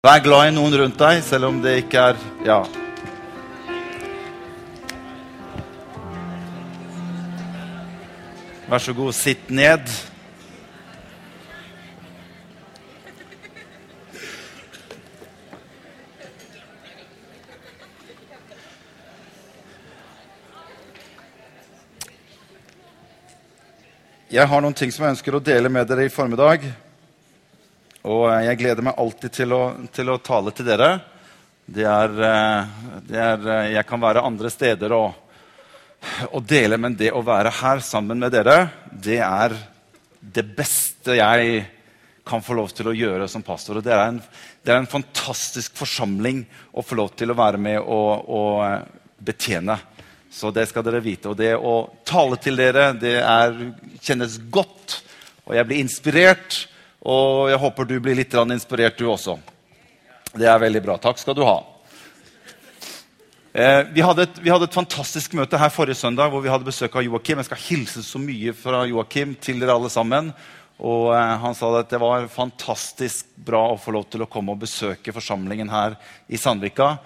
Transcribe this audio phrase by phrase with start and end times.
[0.00, 2.62] Vær glad i noen rundt deg, selv om det ikke er Ja.
[8.70, 9.84] Vær så god, sitt ned.
[24.30, 26.72] Jeg har noen ting som jeg ønsker å dele med dere i formiddag.
[28.08, 29.62] Og eh, jeg gleder meg alltid til å,
[29.92, 30.92] til å tale til dere.
[31.70, 32.70] Det er, eh,
[33.06, 35.10] det er, eh, Jeg kan være andre steder og,
[36.30, 39.56] og dele, men det å være her sammen med dere, det er
[40.20, 41.60] det beste jeg
[42.24, 43.80] kan få lov til å gjøre som pastor.
[43.80, 44.22] Og det er en,
[44.64, 49.76] det er en fantastisk forsamling å få lov til å være med og, og betjene.
[50.30, 51.32] Så det skal dere vite.
[51.32, 53.56] Og det å tale til dere, det er,
[54.00, 55.00] kjennes godt.
[55.48, 56.60] Og jeg blir inspirert.
[57.00, 59.38] Og jeg håper du blir litt inspirert, du også.
[60.34, 60.98] Det er veldig bra.
[61.00, 61.58] Takk skal du ha.
[63.52, 66.68] Eh, vi, hadde et, vi, hadde et, fantastisk møte her forrige søndag hvor vi hadde
[66.68, 67.40] besøk av Joakim.
[67.40, 70.30] Jeg skal hilse så mye fra Joakim til dere alle sammen.
[70.78, 74.54] Og eh, Han sa at det var fantastisk bra å få lov til å komme
[74.54, 75.96] og besøke forsamlingen her
[76.28, 76.98] i Sandvika.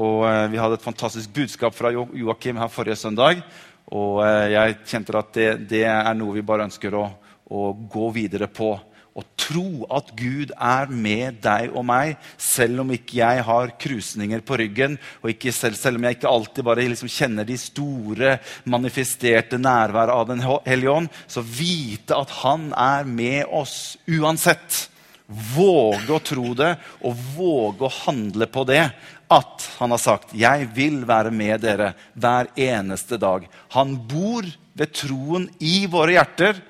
[0.00, 3.44] Og eh, Vi hadde et fantastisk budskap fra jo Joakim her forrige søndag.
[3.92, 7.04] Og eh, jeg kjente at det, det, er noe vi bare ønsker å,
[7.52, 8.74] å gå videre på
[9.12, 14.40] og tro at Gud er med deg og meg, selv om ikke jeg har krusninger
[14.46, 19.60] på ryggen, og selv, selv, om jeg ikke alltid bare liksom kjenner de store, manifesterte
[19.60, 24.88] nærværet av Den hellige ånd, så vite at Han er med oss uansett.
[25.28, 26.74] Våge å tro det,
[27.04, 28.84] og våge å handle på det.
[29.32, 33.48] At han har sagt 'Jeg vil være med dere hver eneste dag'.
[33.70, 36.60] Han bor ved troen i våre hjerter.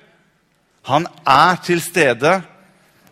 [0.89, 2.41] Han er til stede,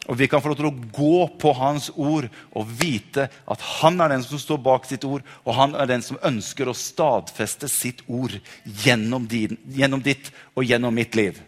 [0.10, 2.26] og vi kan få lov til å gå på hans ord
[2.58, 6.04] og vite at han er den som står bak sitt ord, og han er den
[6.04, 8.34] som ønsker å stadfeste sitt ord
[8.66, 11.40] gjennom, din, gjennom ditt og gjennom mitt liv.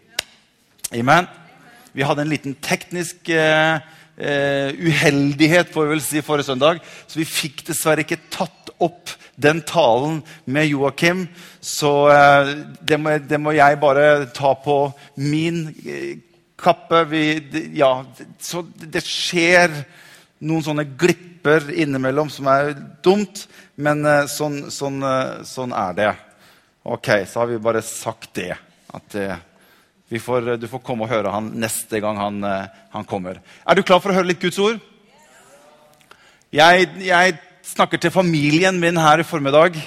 [0.94, 1.28] Amen.
[1.92, 3.82] Vi hadde en liten teknisk eh,
[4.16, 9.62] uheldighet får vi vel si, forrige søndag, så vi fikk dessverre ikke tatt opp den
[9.62, 11.26] talen med Joakim.
[11.60, 14.78] Så eh, det må, det, må, jeg bare ta på
[15.20, 16.18] min eh,
[16.60, 17.04] kappe.
[17.10, 17.24] Vi,
[17.78, 17.92] ja,
[18.40, 19.74] så det skjer
[20.44, 22.74] noen sånne glipper innimellom som er
[23.04, 23.46] dumt,
[23.76, 25.02] men eh, sånn, sånn,
[25.48, 26.12] sånn er det.
[26.84, 28.52] Ok, så har vi bare sagt det.
[28.94, 29.16] At
[30.20, 32.44] får, du får komme og høre han neste gang han,
[32.92, 33.40] han, kommer.
[33.64, 34.76] Er du klar for å høre litt Guds ord?
[36.54, 39.78] Jeg, jeg snakker til familien min her i formiddag.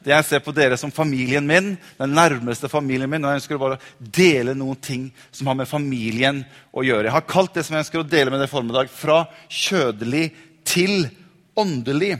[0.00, 3.24] Det Jeg ser på dere som familien min, den nærmeste familien min.
[3.24, 7.04] og Jeg ønsker å bare dele noen ting som har med familien å gjøre.
[7.04, 10.30] Jeg har kalt det som jeg ønsker å dele med dere i formiddag, fra kjødelig
[10.64, 11.10] til
[11.56, 12.16] åndelig.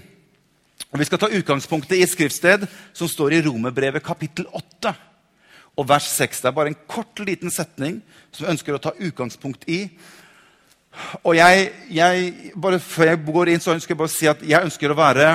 [0.93, 4.93] Og Vi skal ta utgangspunktet i et skriftsted som står i Romerbrevet kapittel 8
[5.79, 6.43] og vers 6.
[6.43, 9.87] Det er bare en kort, liten setning som jeg ønsker å ta utgangspunkt i.
[11.23, 14.45] Og jeg, jeg, bare Før jeg går inn, så ønsker jeg bare å si at
[14.47, 15.31] jeg ønsker å være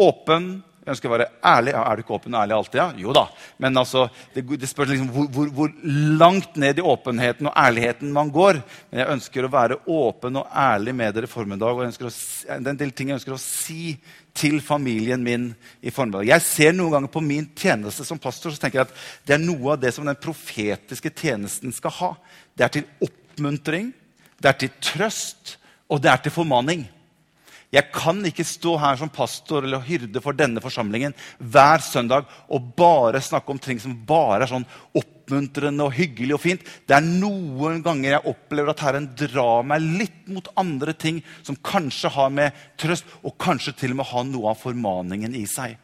[0.00, 0.48] åpen.
[0.84, 1.72] Jeg ønsker å være ærlig.
[1.72, 2.76] Ja, er du ikke åpen og ærlig alltid?
[2.76, 2.86] Ja?
[3.00, 3.22] Jo da.
[3.64, 4.02] Men altså,
[4.34, 5.72] det, det spørs liksom hvor, hvor, hvor,
[6.20, 8.60] langt ned i åpenheten og ærligheten man går.
[8.90, 11.72] Men jeg ønsker å være åpen og ærlig med dere i formiddag.
[11.72, 12.12] Og jeg å,
[12.52, 13.96] er del ting jeg ønsker å si
[14.36, 15.48] til familien min
[15.80, 16.28] i formiddag.
[16.28, 19.44] Jeg ser noen ganger på min tjeneste som pastor så tenker jeg at det er
[19.46, 22.14] noe av det som den profetiske tjenesten skal ha.
[22.52, 23.94] Det er til oppmuntring
[24.44, 25.56] det er til trøst,
[25.88, 26.84] og det er til formaning.
[27.74, 32.68] Jeg kan ikke stå her som pastor eller hyrde for denne forsamlingen hver søndag og
[32.78, 36.62] bare snakke om ting som bare er sånn oppmuntrende og hyggelig og fint.
[36.86, 41.58] Det er noen ganger jeg opplever at Herren drar meg litt mot andre ting som
[41.66, 45.74] kanskje har med trøst og kanskje til og med har noe av formaningen i seg.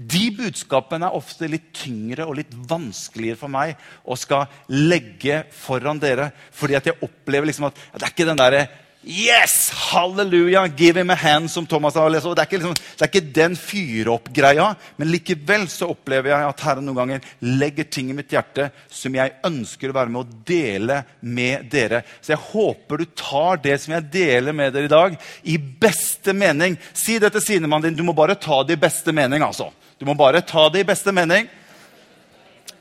[0.00, 3.76] De budskapene er ofte litt tyngre og litt vanskeligere for meg
[4.08, 6.30] å skal legge foran dere.
[6.56, 8.62] Fordi jeg opplever liksom at det er ikke den derre
[9.02, 9.70] Yes!
[9.70, 10.66] Halleluja!
[10.66, 12.26] Give him a hand, som Thomas har lest.
[12.36, 14.66] Det er ikke, liksom, det er ikke den fyre-opp-greia.
[15.00, 19.14] Men likevel så opplever jeg at Herren noen ganger legger ting i mitt hjerte som
[19.16, 22.02] jeg ønsker å være med å dele med dere.
[22.20, 25.16] Så jeg håper du tar det som jeg deler med dere i dag,
[25.48, 26.76] i beste mening.
[26.92, 28.02] Si det til sinemannen din.
[28.02, 29.40] Du må bare ta det i beste mening.
[29.46, 29.70] altså.
[29.96, 31.48] Du må bare ta det i beste mening.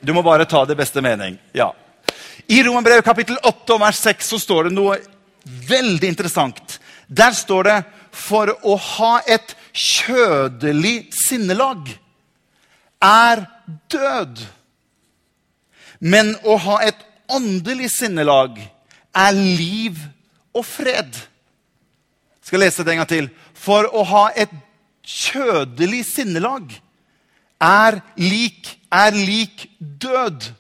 [0.04, 1.40] Du må bare ta det i beste mening.
[1.56, 1.72] Ja.
[2.52, 4.98] I Romerbrevet kapittel 8 vers 6 så står det noe
[5.70, 6.80] veldig interessant.
[7.08, 12.00] Der står det 'for å ha et kjødelig sinnelag
[13.02, 13.46] er
[13.90, 14.48] død'.
[16.00, 16.96] Men å ha et
[17.30, 18.60] åndelig sinnelag
[19.16, 19.98] er liv
[20.54, 21.14] og fred.
[21.14, 23.30] Jeg Skal lese det en gang til.
[23.54, 24.52] For å ha et
[25.04, 26.72] kjødelig sinnelag
[27.62, 30.52] er lik, er lik død.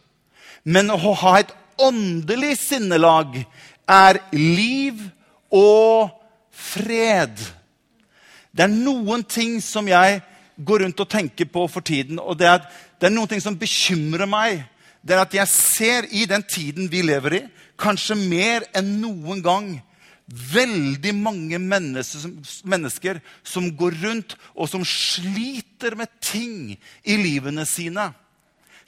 [0.63, 3.39] Men å ha et åndelig sinnelag
[3.89, 5.01] er liv
[5.49, 6.11] og
[6.53, 7.33] fred.
[8.53, 10.21] Det er noen ting som jeg
[10.59, 12.19] går rundt og tenker på for tiden.
[12.19, 12.63] og det er,
[12.99, 14.63] det er noen ting som bekymrer meg.
[15.01, 17.43] Det er at jeg ser i den tiden vi lever i,
[17.79, 19.69] kanskje mer enn noen gang,
[20.29, 28.11] veldig mange mennesker som, går rundt og som sliter med ting i livene sine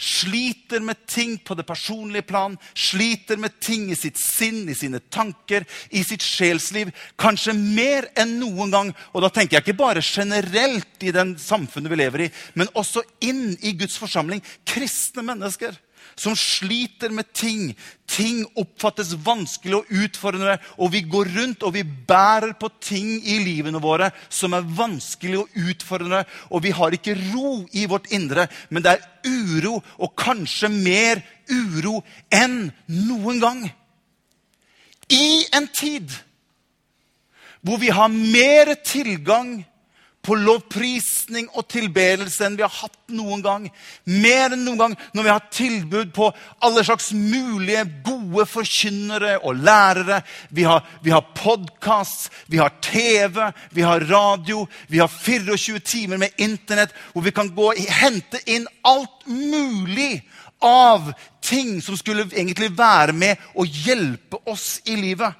[0.01, 4.99] sliter med ting på det personlige plan, sliter med ting i sitt sinn, i sine
[5.13, 6.89] tanker, i sitt sjelsliv.
[7.21, 8.91] Kanskje mer enn noen gang.
[9.13, 13.05] Og da tenker jeg ikke bare generelt i den samfunnet vi lever i, men også
[13.23, 14.41] inn i Guds forsamling.
[14.65, 15.77] Kristne mennesker
[16.21, 17.71] som sliter med ting.
[18.05, 23.39] Ting oppfattes vanskelig og utfordrende, og vi går rundt og vi bærer på ting i
[23.41, 26.23] livene våre som er vanskelig og utfordrende,
[26.53, 31.23] og vi har ikke ro i vårt indre, men det er uro, og kanskje mer
[31.49, 32.01] uro
[32.33, 33.63] enn noen gang.
[35.09, 36.13] I en tid
[37.61, 39.59] hvor vi har mer tilgang
[40.21, 43.65] på lovprisning og tilbedelse enn vi har hatt noen gang.
[44.05, 46.29] Mer enn noen gang når vi har tilbud på
[46.61, 50.21] alle slags mulige gode forkynnere og lærere.
[50.49, 56.21] Vi har, vi har podkast, vi har TV, vi har radio, vi har 24 timer
[56.21, 60.21] med Internett hvor vi kan gå og hente inn alt mulig
[60.61, 61.09] av
[61.41, 65.33] ting som skulle egentlig være med og hjelpe oss i livet.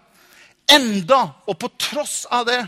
[0.71, 2.61] Enda, og på tross av det,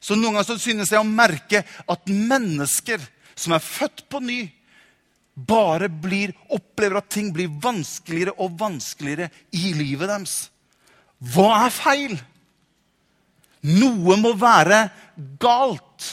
[0.00, 3.02] så noen ganger så synes jeg å merke at mennesker
[3.38, 4.40] som er født på ny,
[5.38, 10.38] bare blir, opplever at ting blir vanskeligere og vanskeligere i livet deres.
[11.18, 12.16] Hva er feil?
[13.66, 14.84] Noe må være
[15.42, 16.08] galt.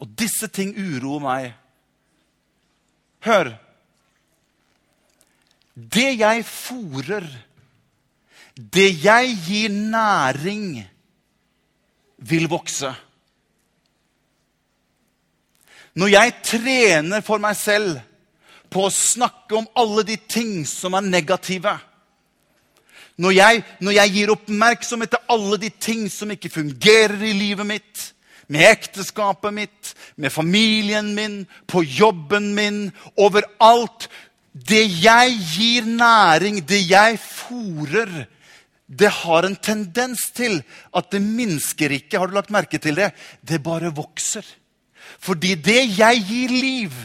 [0.00, 1.50] Og disse ting uroer meg.
[3.24, 3.52] Hør.
[5.76, 7.28] Det jeg fòrer
[8.56, 10.86] det jeg gir næring,
[12.20, 12.92] vil vokse.
[15.94, 17.98] Når jeg trener for meg selv
[18.70, 21.72] på å snakke om alle de ting som er negative
[23.20, 27.66] Når jeg, når jeg gir oppmerksomhet til alle de ting som ikke fungerer i livet
[27.68, 28.04] mitt,
[28.48, 34.08] med ekteskapet mitt, med familien min, på jobben min, overalt
[34.52, 38.24] Det jeg gir næring, det jeg fòrer,
[38.90, 40.56] det har en tendens til
[40.96, 42.18] at det minsker ikke.
[42.18, 43.12] Har du lagt merke til det?
[43.46, 44.42] Det bare vokser.
[45.22, 46.96] Fordi det jeg gir liv,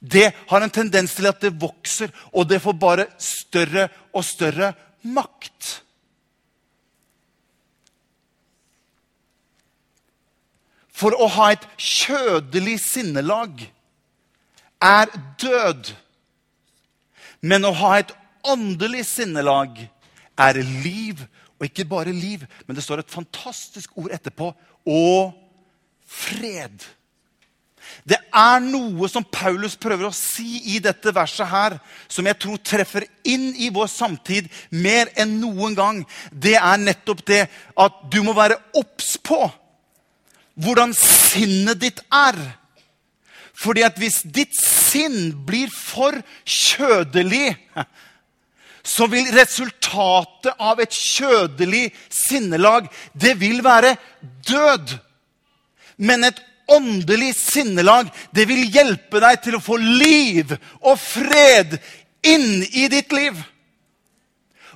[0.00, 4.72] det har en tendens til at det vokser, og det får bare større og større
[5.06, 5.76] makt.
[10.90, 13.62] For å ha et kjødelig sinnelag
[14.82, 15.94] er død.
[17.40, 18.10] Men å ha et
[18.44, 19.86] åndelig sinnelag
[20.48, 21.20] er liv.
[21.60, 24.46] Og ikke bare liv, men det står et fantastisk ord etterpå
[24.88, 25.34] og
[26.08, 26.86] fred.
[28.06, 31.76] Det er noe som Paulus prøver å si i dette verset her,
[32.08, 36.00] som jeg tror treffer inn i vår samtid mer enn noen gang.
[36.32, 37.42] Det er nettopp det
[37.76, 39.42] at du må være obs på
[40.60, 42.38] hvordan sinnet ditt er.
[43.60, 46.16] Fordi at hvis ditt sinn blir for
[46.48, 47.52] kjødelig
[48.82, 53.94] så vil resultatet av et kjødelig sinnelag det vil være
[54.48, 54.94] død.
[56.00, 61.76] Men et åndelig sinnelag det vil hjelpe deg til å få liv og fred
[62.26, 63.36] inn i ditt liv.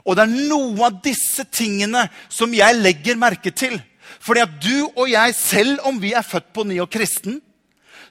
[0.05, 3.79] Og det er noe av disse tingene som jeg legger merke til.
[4.25, 7.41] Fordi at du og jeg, selv om vi er født på ny og kristen,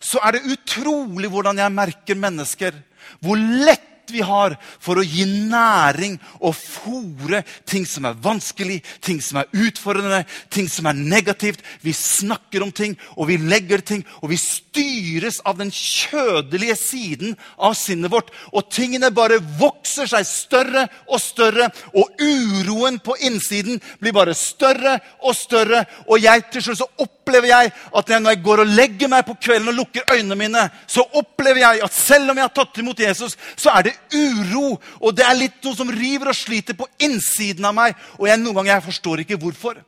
[0.04, 2.76] så er det utrolig hvordan jeg merker mennesker.
[3.24, 9.22] Hvor lett vi har for å gi næring og fòre ting som er vanskelig, ting
[9.24, 11.64] som er utfordrende, ting som er negativt.
[11.82, 17.38] Vi snakker om ting, og vi legger ting, og vi styres av den kjødelige siden
[17.58, 18.32] av sinnet vårt.
[18.52, 25.00] Og tingene bare vokser seg større og større, og uroen på innsiden blir bare større
[25.24, 25.86] og større.
[26.10, 26.92] Og jeg til slutt så
[27.24, 30.64] opplever jeg at når jeg går og legger meg på kvelden og lukker øynene mine,
[30.88, 34.76] så opplever jeg at selv om jeg har tatt imot Jesus, så er det uro.
[35.00, 37.96] Og det er litt noe som river og sliter på innsiden av meg.
[38.20, 39.80] Og jeg, noen ganger jeg forstår ikke hvorfor.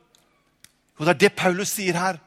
[0.96, 2.20] Og det er det Paulus sier her.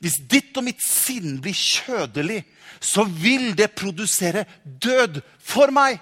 [0.00, 2.40] Hvis ditt og mitt sinn blir kjødelig,
[2.80, 6.00] så vil det produsere død for meg.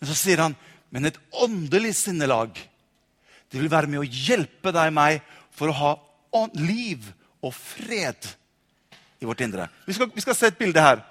[0.00, 0.56] Men så sier han,
[0.92, 2.52] men et åndelig sinnelag,
[3.50, 5.24] det vil være med å hjelpe deg meg
[5.56, 5.92] for å ha
[6.56, 7.04] liv
[7.46, 8.28] og fred
[9.22, 9.68] i vårt indre.
[9.86, 11.02] Vi skal, vi skal se et bilde her.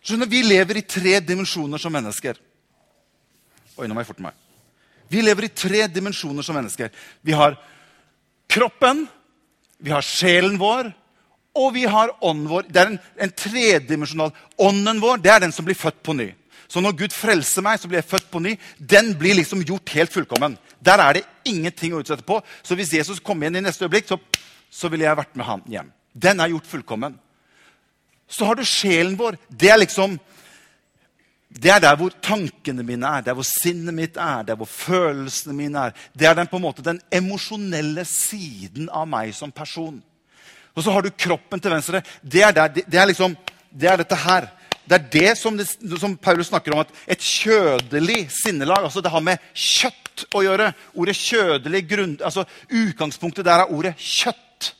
[0.00, 2.38] Skjønner, Vi lever i tre dimensjoner som mennesker.
[3.76, 4.36] Oi, nå må jeg forte meg.
[5.10, 6.90] Vi lever i tre dimensjoner som mennesker.
[7.26, 7.56] Vi har
[8.50, 9.06] kroppen,
[9.78, 10.90] vi har sjelen vår,
[11.56, 12.68] og vi har ånden vår.
[12.68, 16.28] Det er en, en tredimensjonal Ånden vår det er den som blir født på ny.
[16.70, 18.54] Så når Gud frelser meg, så blir jeg født på ny.
[18.78, 20.54] Den blir liksom gjort helt fullkommen.
[20.78, 22.38] Der er det ingenting å utsette på.
[22.62, 24.20] Så hvis Jesus kommer igjen i neste øyeblikk, så,
[24.70, 25.90] så ville jeg vært med han hjem.
[26.14, 27.16] Den er gjort fullkommen.
[28.30, 29.40] Så har du sjelen vår.
[29.50, 30.14] Det er liksom
[31.50, 35.56] det er der hvor tankene mine er, der hvor sinnet mitt er, der hvor følelsene
[35.58, 35.96] mine er.
[36.14, 39.98] Det er den, på en måte, den emosjonelle siden av meg som person.
[40.78, 42.04] Og så har du kroppen til venstre.
[42.22, 43.34] Det er, der, det er, liksom,
[43.74, 44.46] det er dette her.
[44.90, 45.54] Det er det som,
[46.02, 50.72] som, Paulus snakker om, at et kjødelig sinnelag altså Det har med kjøtt å gjøre.
[50.98, 54.72] Ordet kjødelig grunn, altså Utgangspunktet der er ordet kjøtt.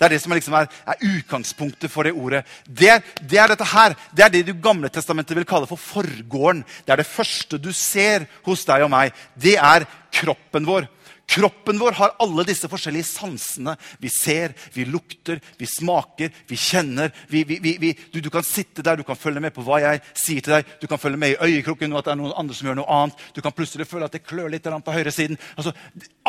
[0.00, 2.40] Det er det som er, liksom er, er utgangspunktet for det ordet.
[2.66, 3.92] Det, det, er dette her.
[4.10, 6.64] Det er det du Gamle testamentet vil kalle for forgården.
[6.82, 9.12] Det er det første du ser hos deg og meg.
[9.38, 10.88] Det er kroppen vår.
[11.26, 13.72] Kroppen vår har alle disse forskjellige sansene.
[14.02, 17.12] Vi ser, vi lukter, vi smaker, vi kjenner.
[17.30, 20.02] Vi, vi, vi, du, du, kan sitte der, du kan følge med på hva jeg
[20.12, 20.74] sier til deg.
[20.82, 22.98] Du kan følge med i øyekroken og at det er noen andre som gjør noe
[22.98, 23.26] annet.
[23.32, 25.40] Du kan plutselig føle at det klør litt på høyresiden.
[25.56, 25.72] Altså,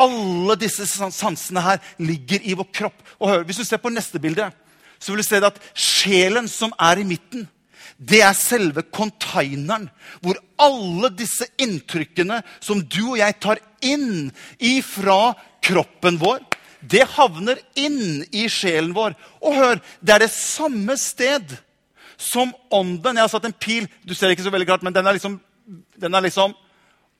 [0.00, 3.04] alle disse sansene her ligger i vår kropp.
[3.18, 4.50] Og hør, Hvis du ser på neste bilde,
[4.98, 7.48] så vil du se at sjelen som er i midten,
[8.04, 9.86] det er selve containeren
[10.22, 15.34] hvor alle disse inntrykkene som du og jeg tar inn ifra
[15.64, 16.42] kroppen vår,
[16.84, 19.14] det havner inn i sjelen vår.
[19.40, 21.56] Og hør, det er det samme sted
[22.20, 25.06] som ånden Jeg har satt en pil du ser ikke så veldig klart, men den
[25.06, 25.38] er liksom,
[25.98, 26.54] den er liksom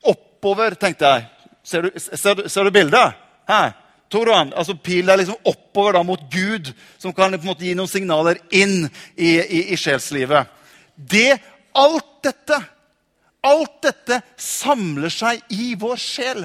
[0.04, 1.24] oppover, tenkte jeg.
[1.64, 3.16] Ser du, ser du, ser du bildet?
[3.48, 3.72] Her.
[4.12, 7.72] Toran, altså Pilen er liksom oppover da mot Gud, som kan på en måte gi
[7.74, 8.84] noen signaler inn
[9.16, 10.52] i, i, i sjelslivet.
[10.94, 11.38] Det,
[11.74, 12.58] alt dette,
[13.44, 16.44] alt dette samler seg i vår sjel.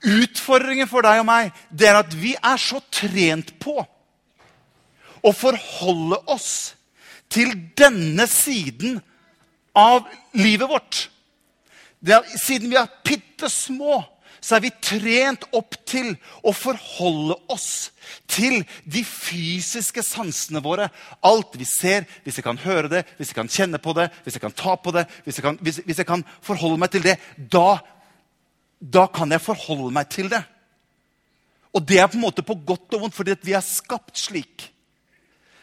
[0.00, 3.76] Utfordringen for deg og meg det er at vi er så trent på
[5.20, 6.52] å forholde oss
[7.30, 8.98] til denne siden
[9.76, 11.02] av livet vårt.
[12.40, 14.00] Siden vi er bitte små,
[14.40, 16.14] så er vi trent opp til
[16.46, 17.90] å forholde oss
[18.30, 20.88] til de fysiske sansene våre.
[21.26, 24.38] Alt vi ser, hvis jeg kan høre det, hvis jeg kan kjenne på det, hvis
[24.38, 27.04] jeg kan ta på det, hvis jeg kan, hvis, hvis jeg kan forholde meg til
[27.04, 27.78] det, da,
[28.80, 30.42] da kan jeg forholde meg til det.
[31.76, 34.70] Og det er på en måte på godt og vondt, fordi vi er skapt slik.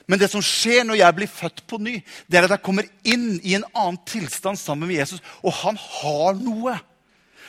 [0.07, 1.97] Men det som skjer når jeg blir født på ny,
[2.31, 5.19] det er at jeg kommer inn i en annen tilstand sammen med Jesus.
[5.43, 6.77] Og han har noe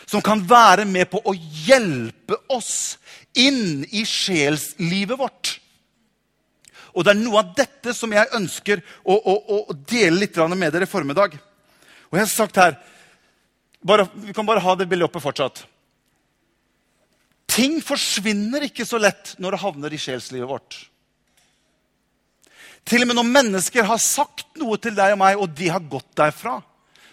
[0.08, 2.96] som kan være med på å hjelpe oss
[3.36, 5.58] inn i sjelslivet vårt.
[6.96, 9.34] Og Det er noe av dette som jeg ønsker å, å,
[9.68, 11.36] å dele litt med dere i formiddag.
[12.08, 12.78] Og jeg har sagt her,
[13.84, 15.66] bare, Vi kan bare ha det bildet oppe fortsatt.
[17.48, 20.78] Ting forsvinner ikke så lett når det havner i sjelslivet vårt.
[22.88, 25.84] Til og med når mennesker har sagt noe til deg og meg, og de har
[25.84, 26.58] gått derfra,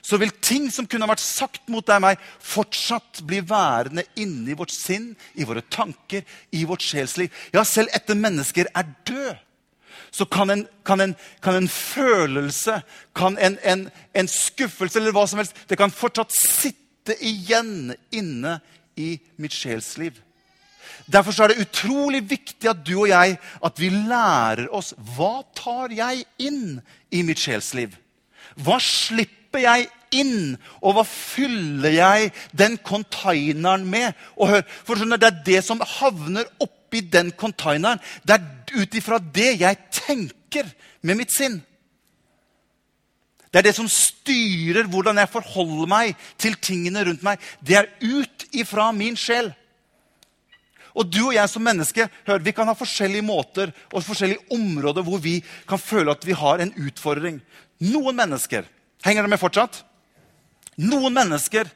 [0.05, 4.53] så vil ting som kunne vært sagt mot deg og meg, fortsatt bli værende inni
[4.57, 6.21] vårt sinn, i våre tanker,
[6.53, 7.33] i vårt sjelsliv.
[7.55, 9.41] Ja, selv etter mennesker er død,
[10.15, 12.77] så kan en, kan en, kan en følelse,
[13.17, 18.59] kan en, en, skuffelse eller hva som helst, det kan fortsatt sitte igjen inne
[18.95, 20.21] i mitt sjelsliv.
[21.11, 23.35] Derfor er det utrolig viktig at du og jeg
[23.65, 26.77] at vi lærer oss hva tar jeg inn
[27.09, 27.97] i mitt sjelsliv.
[28.63, 30.55] Hva slipper jeg inn?
[30.81, 34.15] Og hva fyller jeg den containeren med?
[34.39, 37.99] Og hør, for skjønner, Det er det som havner oppi den containeren.
[38.23, 40.69] Det er ut ifra det jeg tenker
[41.01, 41.61] med mitt sinn.
[43.51, 47.39] Det er det som styrer hvordan jeg forholder meg til tingene rundt meg.
[47.63, 49.53] Det er ut ifra min sjel.
[50.95, 55.03] Og du og jeg som menneske hør, vi kan ha forskjellige måter og forskjellige områder
[55.03, 57.41] hvor vi kan føle at vi har en utfordring.
[57.91, 58.67] Noen mennesker
[59.05, 59.83] Henger det med fortsatt?
[60.81, 61.67] Noen mennesker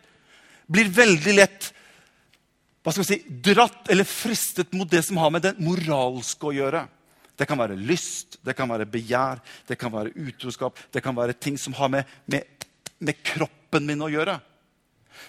[0.65, 1.67] blir veldig lett
[2.81, 6.53] hva skal vi si, dratt eller fristet mot det som har med det moralske å
[6.55, 6.85] gjøre.
[7.37, 10.79] Det kan være lyst, det kan være begjær, det kan være utroskap.
[10.89, 12.65] Det kan være ting som har med, med,
[13.03, 14.39] med kroppen min å gjøre.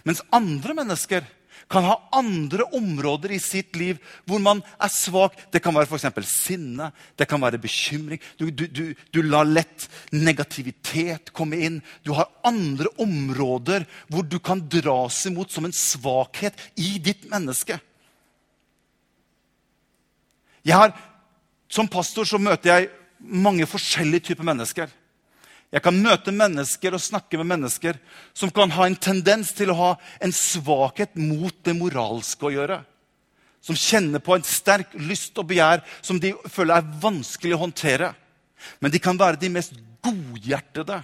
[0.09, 1.27] Mens andre mennesker
[1.69, 3.99] kan ha andre områder i sitt liv
[4.29, 5.37] hvor man er svak.
[5.53, 6.31] Det kan være f.eks.
[6.31, 8.21] sinne, det kan være bekymring.
[8.39, 11.81] Du, du, du, du, lar lett negativitet komme inn.
[12.07, 17.81] Du har andre områder hvor du kan dras imot som en svakhet i ditt menneske.
[20.65, 20.93] Jeg har,
[21.73, 22.91] som pastor så møter jeg
[23.21, 24.91] mange forskjellige typer mennesker.
[25.71, 27.99] Jeg kan møte mennesker og snakke med mennesker
[28.35, 29.91] som kan ha en tendens til å ha
[30.23, 32.81] en svakhet mot det moralske å gjøre.
[33.63, 38.11] Som kjenner på en sterk lyst og begjær som de føler er vanskelig å håndtere.
[38.83, 40.99] Men de kan være de mest godhjertede,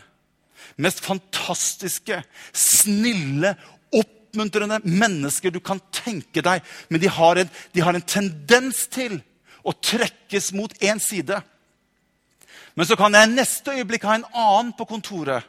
[0.83, 2.19] mest fantastiske,
[2.51, 3.55] snille,
[3.95, 6.65] oppmuntrende mennesker du kan tenke deg.
[6.91, 9.21] Men de har en, de har en tendens til
[9.63, 11.39] å trekkes mot én side.
[12.77, 15.45] Men så kan jeg neste øyeblikk ha en annen på kontoret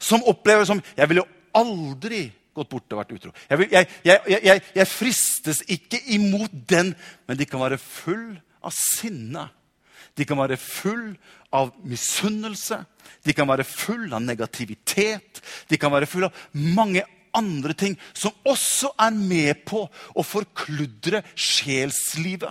[0.00, 3.32] som opplever som Jeg ville aldri gått bort og vært utro.
[3.48, 6.92] Jeg, vil, jeg, jeg, jeg, fristes ikke imot den,
[7.28, 9.46] men de kan være full av sinne.
[10.18, 11.14] De kan være full
[11.54, 12.80] av misunnelse.
[13.24, 15.40] De kan være full av negativitet.
[15.70, 17.04] De kan være full av mange
[17.36, 22.50] andre ting som også er med på å forkludre sjelslivet.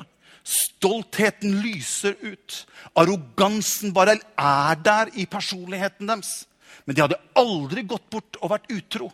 [0.50, 2.64] Stoltheten lyser ut.
[2.98, 6.48] Arrogansen bare er der i personligheten deres.
[6.86, 9.12] Men de hadde aldri gått bort og vært utro.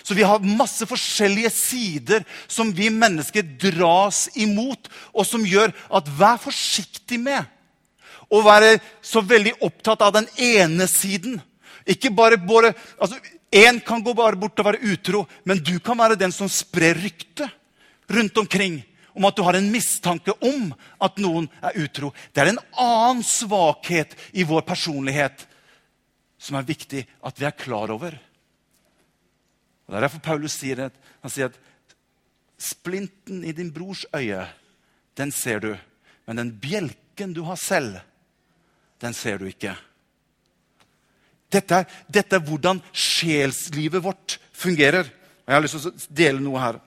[0.00, 6.08] Så vi har masse forskjellige sider som vi mennesker dras imot, og som gjør at
[6.08, 7.44] vær forsiktig med
[8.32, 11.36] å være så veldig opptatt av den ene siden.
[11.84, 13.20] Ikke bare, bare altså,
[13.54, 16.96] Én kan gå bare bort og være utro, men du kan være den som sprer
[16.98, 17.46] rykte
[18.10, 18.80] rundt omkring
[19.14, 22.10] om at du har en mistanke om at noen er utro.
[22.34, 25.46] Det er en annen svakhet i vår personlighet
[26.38, 28.16] som er viktig at vi er klar over.
[29.84, 31.58] Og Det er derfor Paulus sier at, han sier at
[32.60, 34.46] splinten i din brors øye,
[35.16, 35.72] den ser du.
[36.26, 38.00] Men den bjelken du har selv,
[39.00, 39.76] den ser du ikke.
[41.52, 45.06] Dette er, dette er hvordan sjelslivet vårt fungerer.
[45.44, 46.80] Og Jeg har lyst til å dele noe her.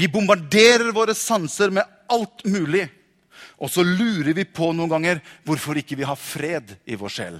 [0.00, 2.86] Vi bombarderer våre sanser med alt mulig.
[3.60, 7.36] Og så lurer vi på noen ganger hvorfor ikke vi har fred i vår sjel.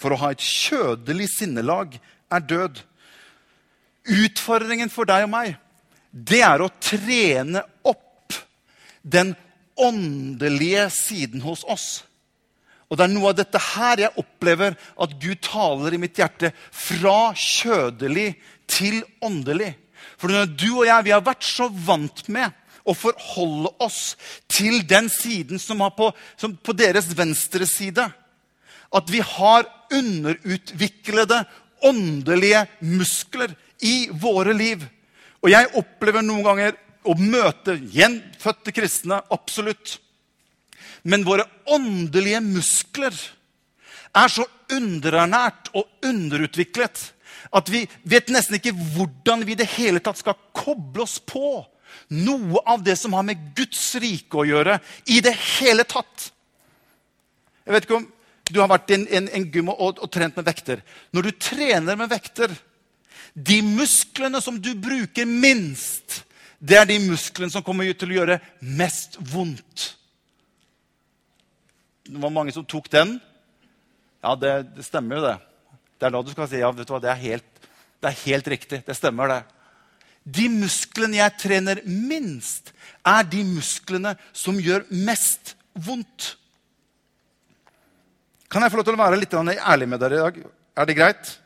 [0.00, 2.82] For å ha et kjødelig sinnelag er død.
[4.10, 5.56] Utfordringen for deg og meg,
[6.10, 8.36] det er å trene opp
[9.00, 9.32] den
[9.80, 11.88] åndelige siden hos oss.
[12.90, 16.50] Og det er noe av dette her jeg opplever at Gud taler i mitt hjerte.
[16.74, 18.34] Fra kjødelig
[18.70, 19.74] til åndelig.
[20.20, 22.56] For når du og jeg vi har vært så vant med
[22.88, 24.14] å forholde oss
[24.50, 28.06] til den siden som er på, som på deres venstre side,
[28.90, 31.44] at vi har underutviklede
[31.86, 33.54] åndelige muskler
[33.86, 34.82] i våre liv.
[35.40, 36.78] Og jeg opplever noen ganger
[37.08, 39.96] å møte gjenfødte kristne, absolutt.
[41.02, 43.14] Men våre åndelige muskler
[44.10, 47.06] er så underernært og underutviklet
[47.48, 51.60] at vi vet nesten ikke hvordan vi i det hele tatt skal koble oss på
[52.10, 54.78] noe av det som har med Guds rike å gjøre,
[55.10, 56.30] i det hele tatt.
[57.66, 58.08] Jeg vet ikke om
[58.50, 60.82] du har vært i en, en, en gym og, og, trent med vekter.
[61.14, 62.54] Når du trener med vekter
[63.30, 66.24] De musklene som du bruker minst,
[66.58, 69.84] det er de musklene som kommer til å gjøre mest vondt.
[72.10, 73.14] Det var mange som tok den.
[74.18, 75.36] Ja, det, det stemmer jo, det.
[76.00, 77.64] Det er da du skal si ja, vet du hva, det er helt,
[78.00, 78.80] det er helt riktig.
[78.86, 79.40] Det stemmer, det.
[80.24, 82.72] De musklene jeg trener minst,
[83.04, 86.34] er de musklene som gjør mest vondt.
[88.50, 90.40] Kan jeg få lov til å være litt ærlig med dere i dag?
[90.80, 91.36] Er det greit?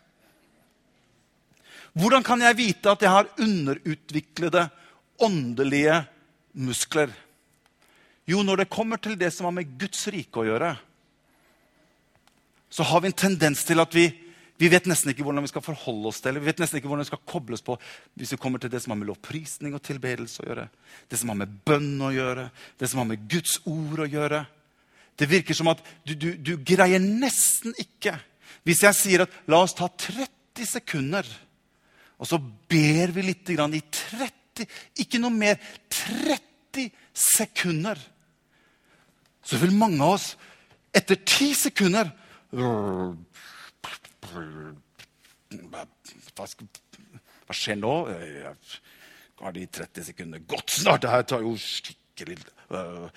[1.95, 4.65] Hvordan kan jeg vite at jeg har underutviklede
[5.23, 6.01] åndelige
[6.55, 7.11] muskler?
[8.27, 10.73] Jo, når det kommer til det som har med Guds rike å gjøre,
[12.75, 14.09] så har vi en tendens til at vi
[14.65, 16.41] vi vet nesten ikke hvordan vi skal forholde oss til det.
[16.41, 17.77] Vi vet nesten ikke hvordan vi skal kobles på
[18.17, 20.67] hvis vi kommer til det som har med lovprisning og tilbedelse å gjøre.
[21.11, 22.47] Det som har med bønn å gjøre,
[22.81, 24.41] det som har med Guds ord å gjøre.
[25.21, 28.17] Det virker som at du, du, du greier nesten ikke
[28.65, 31.27] Hvis jeg sier at la oss ta 30 sekunder,
[32.17, 34.65] og så ber vi litt i 30
[35.05, 35.61] Ikke noe mer.
[35.93, 38.01] 30 sekunder.
[39.45, 40.31] Så vil mange av oss
[40.95, 42.09] etter 10 sekunder
[44.35, 45.85] hva,
[46.39, 47.95] hva skjer nå?
[49.43, 51.03] Har de 30 sekunder gått snart?
[51.05, 52.39] Det her tar jo skikkelig
[52.71, 53.09] øh.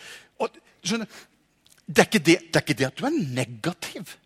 [0.44, 1.10] og, skjønner,
[1.88, 4.18] det er, det, det er ikke det at du er negativ.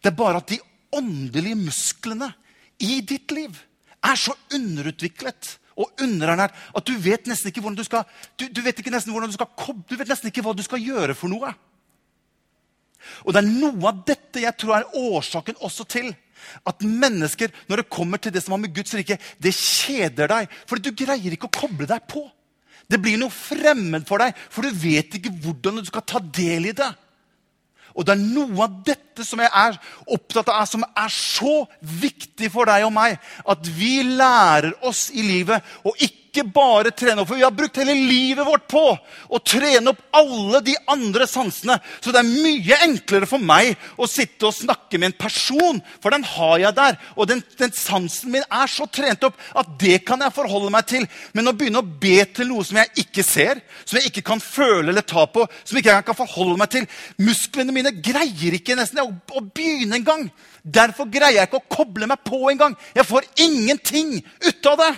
[0.00, 0.60] Det er bare at de
[0.94, 2.30] åndelige musklene
[2.84, 3.56] i ditt liv
[4.04, 8.04] er så underutviklet og underernært at du vet nesten ikke hvordan du skal
[8.38, 9.48] du, du vet nesten hvordan du skal
[9.88, 11.50] du vet nesten ikke hva du skal gjøre for noe.
[13.24, 16.12] Og det er noe av dette jeg tror er årsaken også til
[16.68, 20.50] at mennesker, når det kommer til det som har med Guds rike, det kjeder deg.
[20.68, 22.24] For du greier ikke å koble deg på.
[22.90, 26.68] Det blir noe fremmed for deg, for du vet ikke hvordan du skal ta del
[26.68, 26.90] i det.
[27.94, 29.78] Og det er noe av dette som jeg er
[30.16, 33.16] opptatt av, som er så viktig for deg og meg.
[33.46, 37.54] At vi lærer oss i livet å ikke ikke bare trene opp, for vi har
[37.54, 41.76] brukt hele livet vårt på å trene opp alle de andre sansene.
[42.02, 46.14] Så det er mye enklere for meg å sitte og snakke med en person, for
[46.14, 46.98] den har jeg der.
[47.14, 50.88] Og den, den sansen min er så trent opp at det kan jeg forholde meg
[50.90, 51.06] til.
[51.36, 54.42] Men å begynne å be til noe som jeg ikke ser, som jeg ikke kan
[54.42, 56.90] føle eller ta på, som ikke jeg kan forholde meg til
[57.24, 60.28] Musklene mine greier ikke nesten å, å begynne engang.
[60.64, 62.76] Derfor greier jeg ikke å koble meg på engang.
[62.96, 64.94] Jeg får ingenting ut av det.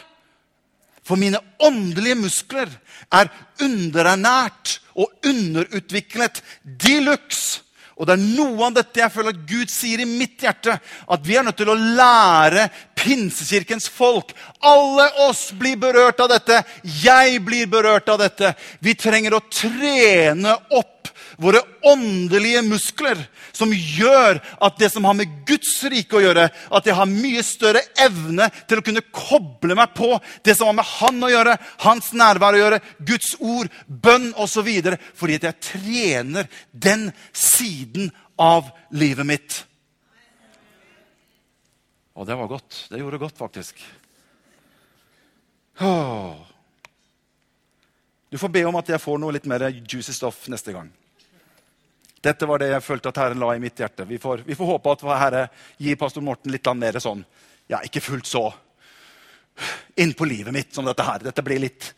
[1.07, 2.73] For mine åndelige muskler
[3.15, 3.31] er
[3.63, 7.63] underernært og underutviklet de luxe.
[7.97, 10.75] Og det er noe av dette jeg føler at Gud sier i mitt hjerte.
[11.09, 12.67] At vi er nødt til å lære
[12.99, 14.35] Pinsekirkens folk.
[14.61, 16.61] Alle oss blir berørt av dette.
[17.01, 18.53] Jeg blir berørt av dette.
[18.85, 20.96] Vi trenger å trene opp
[21.37, 23.19] våre åndelige muskler,
[23.53, 27.45] som gjør at det som har med Guds rike å gjøre, at jeg har mye
[27.47, 30.11] større evne til å kunne koble meg på
[30.47, 34.71] det som har med Han å gjøre, Hans nærvær å gjøre, Guds ord, bønn osv.
[35.17, 39.63] Fordi at jeg trener den siden av livet mitt.
[42.17, 42.87] Og det var godt.
[42.89, 43.81] Det gjorde godt, faktisk.
[48.33, 50.89] Du får be om at jeg får noe litt mer juicy stoff neste gang.
[52.27, 54.07] Dette var det jeg følte at Herren la i mitt hjerte.
[54.09, 55.43] Vi får, vi får håpe at Herre
[55.79, 57.25] gir pastor Morten litt mer sånn
[57.71, 58.49] Ja, ikke fullt så
[59.97, 61.23] inn på livet mitt som dette her.
[61.25, 61.93] Dette blir litt,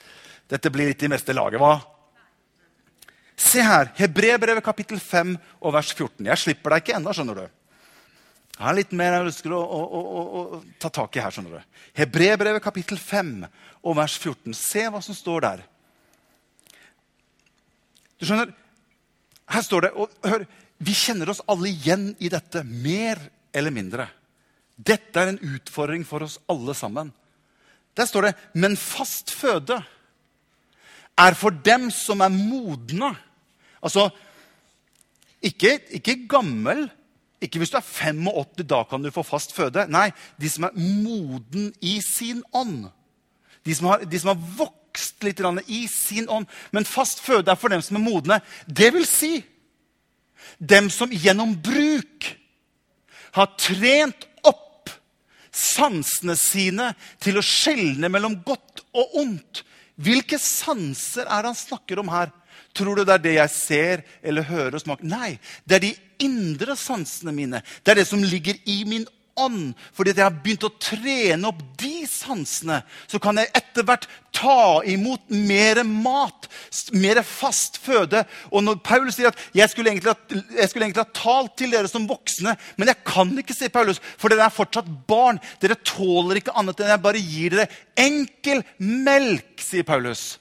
[0.49, 1.77] dette blir litt i meste laget, hva?
[3.39, 3.93] Se her.
[3.99, 6.27] Hebrebrevet kapittel 5 og vers 14.
[6.27, 7.47] Jeg slipper deg ikke ennå, skjønner du.
[8.59, 10.23] Jeg har litt mer jeg ønsker å, å, å,
[10.59, 11.35] å, ta tak i her.
[11.35, 11.83] skjønner du.
[12.01, 13.35] Hebrebrevet kapittel 5
[13.87, 14.57] og vers 14.
[14.59, 15.63] Se hva som står der.
[18.19, 18.51] Du skjønner,
[19.49, 20.47] her står det og hør,
[20.79, 23.19] Vi kjenner oss alle igjen i dette, mer
[23.51, 24.05] eller mindre.
[24.79, 27.11] Dette er en utfordring for oss alle sammen.
[27.99, 29.81] Der står det Men fast føde
[31.19, 33.11] er for dem som er modne.
[33.83, 34.07] Altså
[35.43, 36.87] ikke, ikke gammel.
[37.43, 39.87] Ikke hvis du er 85, da kan du få fast føde.
[39.91, 42.89] Nei, de som er moden i sin ånd.
[43.67, 44.78] De som har, de som har vokst
[45.23, 46.47] litt i sin ånd.
[46.71, 48.41] Men fast føde er for dem som er modne.
[48.67, 49.43] Det vil si
[50.59, 52.29] dem som gjennom bruk
[53.37, 54.91] har trent opp
[55.53, 59.63] sansene sine til å skjelne mellom godt og ondt.
[59.99, 62.31] Hvilke sanser er det han snakker om her?
[62.77, 65.09] Tror du det er det jeg ser eller hører og smaker?
[65.09, 67.63] Nei, det er de indre sansene mine.
[67.83, 69.07] Det er det som ligger i min
[69.39, 69.75] ånd.
[69.97, 74.81] Fordi jeg har begynt å trene opp de sansene, så kan jeg etter hvert ta
[74.89, 76.49] imot mer mat,
[76.95, 78.25] mer fast føde.
[78.53, 80.15] Og når Paulus sier at jeg skulle, egentlig
[80.59, 84.03] jeg skulle egentlig ha talt til dere som voksne, men jeg kan ikke, sier Paulus,
[84.19, 85.41] for dere er fortsatt barn.
[85.63, 90.37] Dere tåler ikke annet enn jeg bare gir dere enkel melk, sier Paulus.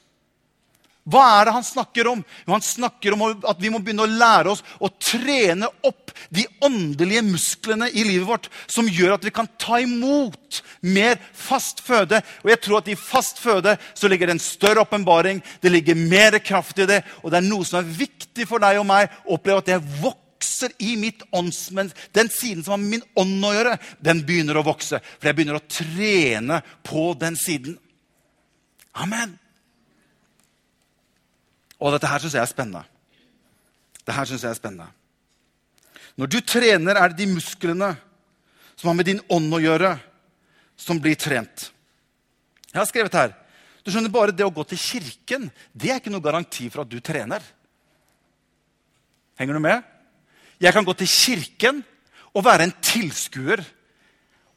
[1.08, 2.20] Hva er det han snakker om?
[2.44, 6.44] Jo, han snakker om at vi må begynne å lære oss å trene opp de
[6.64, 12.20] åndelige musklene i livet vårt som gjør at vi kan ta imot mer fast føde.
[12.44, 15.98] Og jeg tror at i fast føde så ligger det en større åpenbaring, det ligger
[15.98, 19.08] mer kraft i det, og det er noe som er viktig for deg og meg
[19.24, 21.92] å oppleve at det vokser i mitt åndsmenn.
[22.12, 25.00] Den siden som har med min ånd å gjøre, den begynner å vokse.
[25.16, 27.78] For jeg begynner å trene på den siden.
[28.98, 29.38] Amen.
[31.78, 32.84] Og dette her syns jeg er spennende.
[34.04, 34.88] Det her synes jeg er spennende.
[36.18, 37.92] Når du trener, er det de musklene
[38.78, 39.92] som har med din ånd å gjøre,
[40.78, 41.68] som blir trent.
[42.72, 43.36] Jeg har skrevet her
[43.88, 46.90] du skjønner Bare det å gå til kirken det er ikke noe garanti for at
[46.92, 47.40] du trener.
[49.40, 49.86] Henger du med?
[50.60, 51.78] Jeg kan gå til kirken
[52.34, 53.62] og være en tilskuer.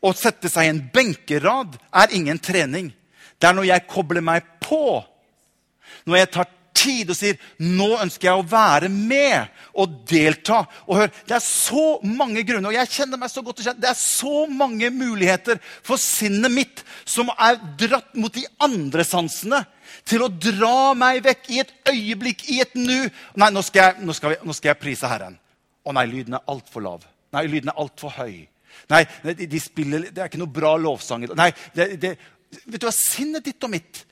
[0.01, 2.89] Å sette seg i en benkerad er ingen trening.
[3.39, 4.99] Det er når jeg kobler meg på,
[6.09, 6.49] når jeg tar
[6.81, 10.63] tid og sier nå ønsker jeg å være med og delta.
[10.87, 13.97] Og hør, Det er så mange grunner, og jeg kjenner meg så godt Det er
[13.97, 19.65] så mange muligheter for sinnet mitt, som er dratt mot de andre sansene,
[20.07, 23.09] til å dra meg vekk i et øyeblikk, i et nu.
[23.35, 25.37] Nei, nå skal jeg, nå skal vi, nå skal jeg prise Herren.
[25.83, 27.05] Å nei, lyden er altfor lav.
[27.35, 28.47] Nei, lyden er altfor høy.
[28.91, 31.33] Nei, de, de spiller, det er ikke noe bra lovsanger.
[31.37, 32.15] Nei, det, det,
[32.65, 32.95] vet du hva?
[32.95, 34.05] Sinnet ditt og mitt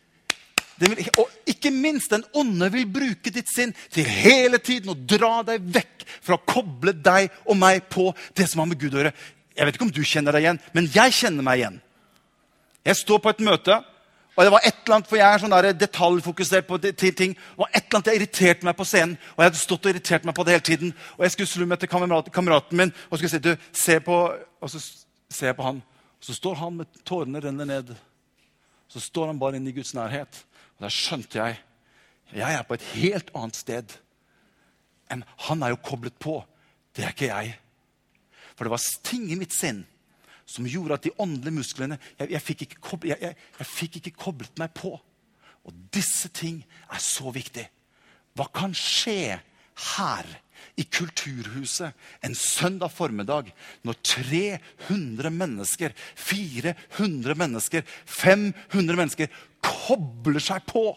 [0.80, 5.42] vil, Og ikke minst, den onde vil bruke ditt sinn til hele tiden å dra
[5.44, 9.04] deg vekk fra å koble deg og meg på det som har med Gud å
[9.04, 9.14] gjøre.
[9.56, 11.80] Jeg vet ikke om du kjenner deg igjen, men jeg kjenner meg igjen.
[12.88, 13.82] Jeg står på et møte,
[14.40, 17.34] og det var et eller annet, for jeg er sånn der detaljfokusert på ting.
[17.36, 19.92] Det var et eller annet jeg irriterte meg på scenen, og jeg hadde stått og
[19.92, 20.94] irritert meg på det hele tiden.
[21.18, 24.20] Og jeg skulle snu meg til kameraten, kameraten min og skulle si du, se på,
[24.32, 25.82] og så ser jeg på han.
[26.24, 27.92] Så står han med tårene renner ned.
[28.88, 30.40] Så står han bare inne i Guds nærhet.
[30.80, 31.60] Da skjønte jeg
[32.30, 33.96] jeg er på et helt annet sted
[35.10, 36.36] enn han er jo koblet på.
[36.94, 37.56] Det er ikke jeg.
[38.54, 39.82] For det var ting i mitt sinn
[40.50, 44.62] som gjorde at de åndelige musklene jeg, jeg, fikk koblet, jeg, jeg, fikk ikke koblet
[44.62, 44.94] meg på.
[45.66, 47.66] Og disse ting er så viktig.
[48.38, 49.40] Hva kan skje
[49.96, 50.30] her
[50.80, 51.94] i Kulturhuset
[52.26, 53.52] en søndag formiddag
[53.88, 60.92] når 300 mennesker, 400 mennesker, 500 mennesker kobler seg på?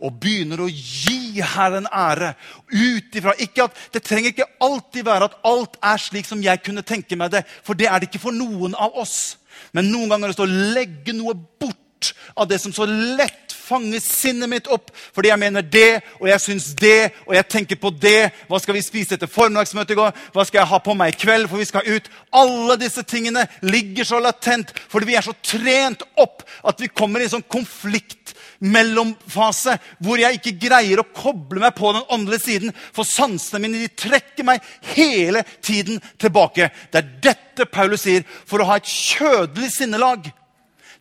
[0.00, 2.32] og begynner å gi Herren ære
[2.72, 7.16] ut ifra Det trenger ikke alltid være at alt er slik som jeg kunne tenke
[7.16, 7.44] meg det.
[7.62, 9.36] For det er det ikke for noen av oss.
[9.72, 14.02] Men noen ganger er det å legge noe bort av det som så lett fanger
[14.02, 17.90] sinnet mitt opp fordi jeg mener det, og jeg syns det, og jeg tenker på
[17.90, 18.30] det.
[18.50, 20.22] Hva skal vi spise etter formiddagsmøtet i går?
[20.34, 21.48] Hva skal jeg ha på meg i kveld?
[21.50, 22.10] For vi skal ut.
[22.36, 27.22] Alle disse tingene ligger så latent fordi vi er så trent opp at vi kommer
[27.22, 32.44] i en sånn konflikt mellomfase hvor jeg ikke greier å koble meg på den åndelige
[32.46, 32.74] siden.
[32.94, 36.70] For sansene mine de trekker meg hele tiden tilbake.
[36.92, 38.24] Det er dette Paulus sier.
[38.48, 40.30] For å ha et kjødelig sinnelag,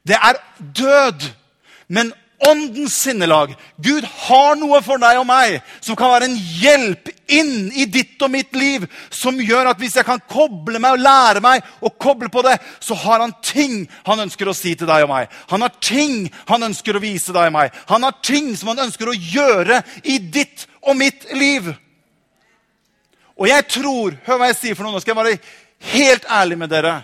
[0.06, 1.28] det er død.
[1.88, 3.56] Men åndens sinnelag.
[3.78, 8.22] Gud har noe for deg og meg som kan være en hjelp inn i ditt
[8.22, 8.86] og mitt liv.
[9.14, 12.58] Som gjør at hvis jeg kan koble meg og lære meg å koble på det,
[12.84, 15.32] så har han ting han ønsker å si til deg og meg.
[15.54, 17.74] Han har ting han ønsker å vise deg og meg.
[17.92, 21.72] Han har ting som han ønsker å gjøre i ditt og mitt liv.
[23.36, 24.96] Og jeg tror Hør hva jeg sier for noe.
[24.96, 27.00] Nå skal jeg være helt ærlig med dere.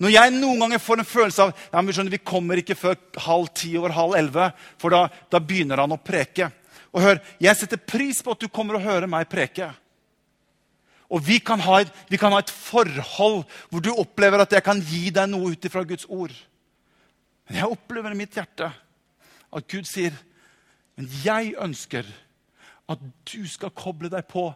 [0.00, 2.96] Når jeg noen ganger får en følelse av ja, vi, skjønner, vi kommer ikke før
[3.26, 4.48] halv ti over halv elleve,
[4.80, 6.48] for da, da, begynner han å preke.
[6.94, 9.68] Og hør, Jeg setter pris på at du kommer og hører meg preke.
[11.10, 14.80] Og vi kan, et, vi kan, ha et, forhold hvor du opplever at jeg kan
[14.80, 16.32] gi deg noe ut ifra Guds ord.
[17.48, 18.70] Men jeg opplever i mitt hjerte
[19.50, 20.14] at Gud sier
[20.94, 22.06] Men jeg ønsker
[22.90, 24.50] at du skal koble deg på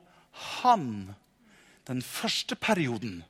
[0.61, 1.15] Han
[1.89, 3.21] den første perioden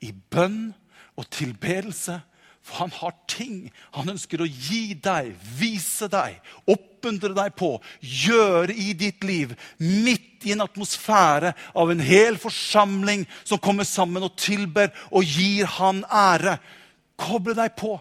[0.00, 0.72] i bønn
[1.18, 2.20] og tilbedelse.
[2.60, 6.36] For han har ting han ønsker å gi deg, vise deg,
[6.68, 9.54] oppmuntre deg på, gjøre i ditt liv.
[9.80, 15.68] Midt i en atmosfære av en hel forsamling som kommer sammen og tilber og gir
[15.78, 16.58] han ære.
[17.20, 17.96] Koble deg på.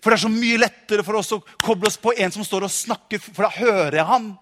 [0.00, 2.66] For det er så mye lettere for oss å koble oss på en som står
[2.66, 4.32] og snakker, for da hører jeg han.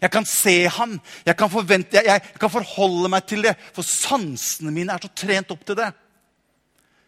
[0.00, 3.86] Jeg kan se han, jeg kan, forvente, jeg, jeg kan forholde meg til det, for
[3.86, 5.88] sansene mine er så trent opp til det.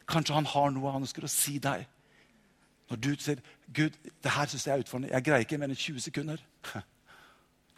[0.08, 1.86] Kanskje han har noe han ønsker å si deg.
[2.90, 3.40] Når du sier
[3.72, 5.12] Gud, det her synes jeg er utfordrende.
[5.14, 6.42] Jeg greier ikke mer enn 20 sekunder.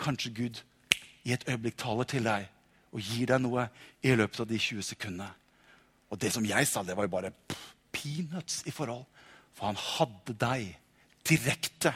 [0.05, 0.63] Kanskje Gud
[1.25, 2.49] i et øyeblikk taler til deg
[2.95, 3.69] og gir deg noe
[4.03, 5.31] i løpet av de 20 sekundene.
[6.11, 7.33] Og det som jeg sa, det var jo bare
[7.95, 9.07] peanuts i forhold.
[9.55, 10.75] For han hadde deg
[11.27, 11.95] direkte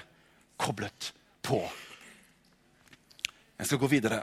[0.58, 1.12] koblet
[1.42, 1.60] på.
[3.58, 4.22] Jeg skal gå videre.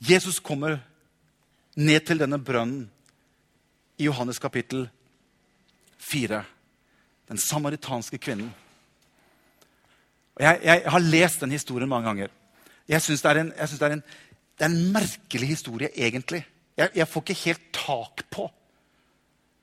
[0.00, 0.78] Jesus kommer
[1.76, 2.88] ned til denne brønnen
[4.00, 4.88] i Johannes kapittel
[6.00, 6.42] 4.
[7.30, 8.50] Den samaritanske kvinnen.
[10.40, 12.30] Jeg, jeg, har lest den historien mange ganger.
[12.88, 14.00] Jeg syns det, det, det,
[14.64, 16.42] er en merkelig historie, egentlig.
[16.76, 18.48] Jeg, jeg, får ikke helt tak på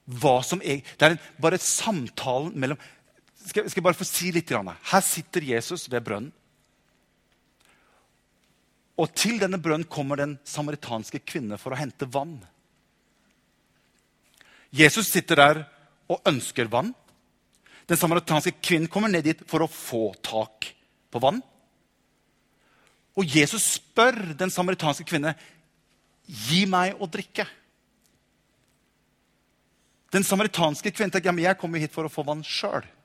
[0.08, 2.78] hva som er Det er en, bare samtalen mellom
[3.48, 4.52] skal, skal jeg bare få si litt?
[4.52, 6.32] Her sitter Jesus ved brønnen.
[8.98, 12.40] Og til denne brønnen kommer den samaritanske kvinne for å hente vann.
[14.74, 15.60] Jesus sitter der
[16.12, 16.94] og ønsker vann.
[17.88, 20.72] Den samaritanske kvinnen kommer ned dit for å få tak
[21.14, 21.40] på vann.
[23.18, 25.36] Og Jesus spør den samaritanske kvinne,
[26.28, 27.48] 'Gi meg å drikke'.
[30.12, 32.97] Den samaritanske kvinnen tenker, 'Jeg kommer hit for å få vann sjøl'.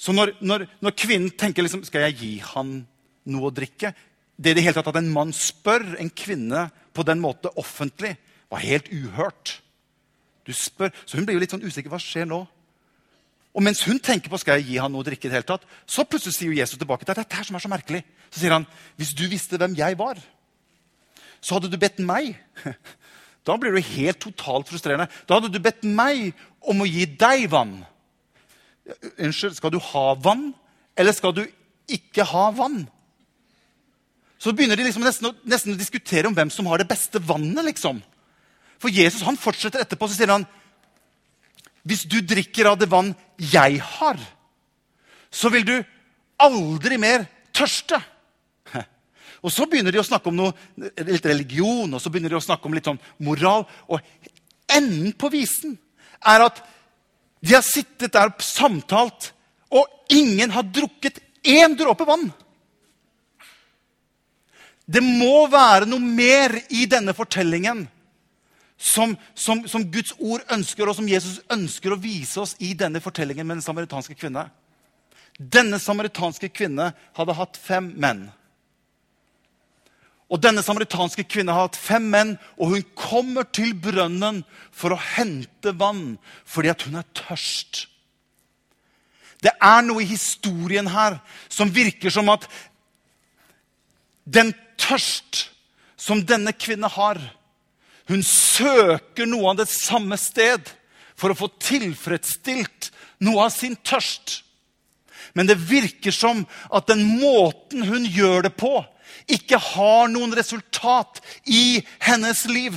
[0.00, 2.78] Så når, når, når, kvinnen tenker liksom, skal jeg gi han
[3.28, 3.92] noe å drikke
[4.40, 8.14] Det i det hele tatt at en mann spør en kvinne på den måten offentlig,
[8.48, 9.60] var helt uhørt.
[10.48, 11.92] Du spør, Så hun blir jo litt sånn usikker.
[11.92, 12.40] Hva skjer nå?
[13.52, 15.48] Og mens hun tenker på skal jeg gi han noe å drikke, i det hele
[15.48, 18.00] tatt, så plutselig sier Jesus tilbake til det dette her som er så merkelig.
[18.30, 20.20] Så sier han, hvis du visste hvem jeg var,
[21.40, 22.34] så hadde du bedt meg.
[23.40, 25.06] Da blir du helt totalt frustrerende.
[25.24, 27.78] Da hadde du bedt meg om å gi deg vann.
[29.20, 30.50] Unnskyld, skal du ha vann,
[30.98, 31.44] eller skal du
[31.90, 32.84] ikke ha vann?
[34.40, 37.20] Så begynner de liksom nesten, å, nesten å diskutere om hvem som har det beste
[37.20, 37.60] vannet.
[37.66, 38.00] liksom.
[38.80, 40.46] For Jesus han fortsetter etterpå så sier han,
[41.84, 44.20] hvis du drikker av det vann jeg har,
[45.32, 45.76] så vil du
[46.40, 48.00] aldri mer tørste.
[49.44, 50.56] Og så begynner de å snakke om noe,
[51.04, 53.64] litt religion og så begynner de å snakke om litt sånn moral.
[53.88, 54.00] Og
[54.68, 55.78] enden på visen
[56.20, 56.60] er at
[57.40, 59.32] de har sittet der og samtalt,
[59.72, 62.28] og ingen har drukket én dråpe vann.
[64.90, 67.84] Det må være noe mer i denne fortellingen
[68.80, 73.02] som, som, som, Guds ord ønsker, og som Jesus ønsker å vise oss i denne
[73.04, 74.48] fortellingen med den samaritanske kvinne.
[75.36, 78.26] Denne samaritanske kvinne hadde hatt fem menn.
[80.30, 85.04] Og Denne samaritanske kvinnen har hatt fem menn, og hun kommer til brønnen for å
[85.16, 87.86] hente vann fordi at hun er tørst.
[89.42, 92.46] Det er noe i historien her som virker som at
[94.28, 95.48] den tørst
[96.00, 97.18] som denne kvinnen har
[98.10, 100.66] Hun søker noe av det samme sted
[101.14, 102.88] for å få tilfredsstilt
[103.22, 104.40] noe av sin tørst.
[105.38, 106.42] Men det virker som
[106.74, 108.80] at den måten hun gjør det på,
[109.30, 112.76] ikke har noen resultat i hennes liv.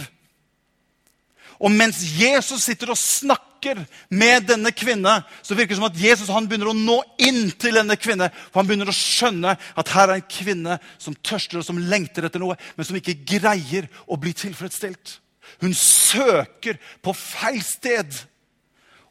[1.64, 6.28] Og mens Jesus sitter og snakker med denne kvinne, så virker det som at Jesus
[6.28, 8.28] begynner å nå inn til denne kvinne.
[8.52, 12.28] For han begynner å skjønne at her er en kvinne som tørster og som lengter
[12.28, 15.18] etter noe, men som ikke greier å bli tilfredsstilt.
[15.64, 18.12] Hun søker på feil sted.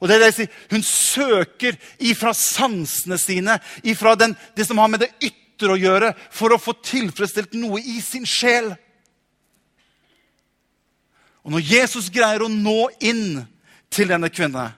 [0.03, 4.81] Og det er det jeg sier, Hun søker ifra sansene sine, ifra den, det som
[4.83, 8.73] har med det ytre å gjøre for å få tilfredsstilt noe i sin sjel.
[11.43, 13.43] Og når Jesus greier å nå inn
[13.93, 14.71] til denne kvinne,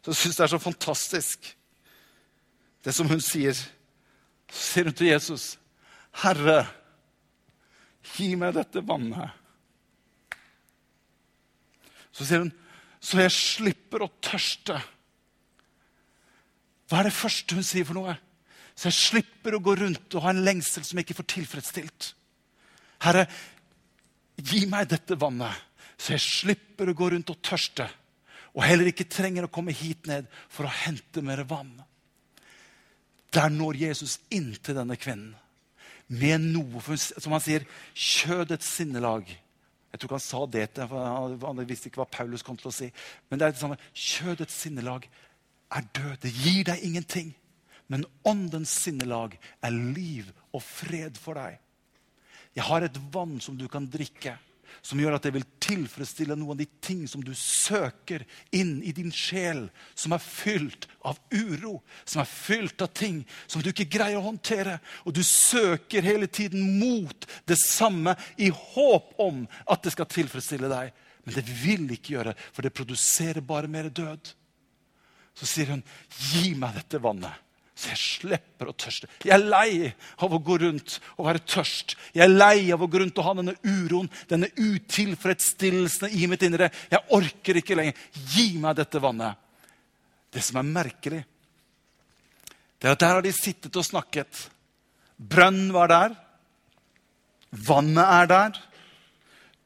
[0.00, 1.50] så syns jeg det er så fantastisk,
[2.84, 3.56] det som hun sier.
[4.50, 5.58] Så sier hun til Jesus,
[6.10, 6.66] 'Herre,
[8.16, 9.36] gi meg dette vannet.'
[12.12, 12.52] Så sier hun,
[13.00, 14.82] 'Så jeg slipper å tørste'.
[16.88, 18.16] Hva er det første hun sier for noe?
[18.80, 22.06] Så jeg slipper å gå rundt og ha en lengsel som jeg ikke får tilfredsstilt.
[23.04, 23.26] Herre,
[24.40, 25.52] gi meg dette vannet,
[26.00, 27.84] så jeg slipper å gå rundt og tørste.
[28.56, 31.74] Og heller ikke trenger å komme hit ned for å hente mer vann.
[33.36, 35.36] Der når Jesus inn til denne kvinnen
[36.10, 39.28] med noe som han sier, kjødets sinnelag.
[39.28, 42.74] Jeg tror ikke han sa det til Han visste ikke hva Paulus kom til å
[42.74, 42.88] si.
[43.28, 43.78] Men det er det samme.
[43.92, 45.06] Kjødets sinnelag
[45.76, 46.16] er død.
[46.24, 47.30] Det gir deg ingenting.
[47.90, 49.34] Men åndens sinnelag
[49.66, 51.58] er liv og fred for deg.
[52.54, 54.36] Jeg har et vann som du kan drikke,
[54.82, 58.22] som gjør at det vil tilfredsstille noen av de ting som du søker
[58.54, 59.64] inn i din sjel,
[59.98, 64.28] som er fylt av uro, som er fylt av ting som du ikke greier å
[64.28, 64.78] håndtere.
[65.02, 70.70] Og du søker hele tiden mot det samme i håp om at det skal tilfredsstille
[70.70, 70.94] deg.
[71.26, 74.32] Men det vil ikke gjøre, for det produserer bare mer død.
[75.34, 77.49] Så sier hun, 'Gi meg dette vannet.'
[77.80, 79.08] Så jeg slipper å tørste.
[79.24, 79.88] Jeg er lei
[80.20, 81.94] av å gå rundt og være tørst.
[82.12, 86.44] Jeg er lei av å gå rundt og ha denne uroen, denne utilfredsstillelsen i mitt
[86.44, 86.68] indre.
[86.92, 88.02] Jeg orker ikke lenger.
[88.34, 89.38] Gi meg dette vannet.
[90.30, 91.22] Det som er merkelig,
[92.80, 94.44] det er at der har de sittet og snakket.
[95.16, 96.14] Brønnen var der.
[97.50, 98.60] Vannet er der.